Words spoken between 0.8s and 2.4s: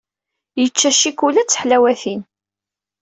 ccikula ed tḥelwatin.